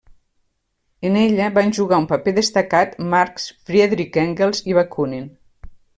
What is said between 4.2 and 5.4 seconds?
Engels i Bakunin.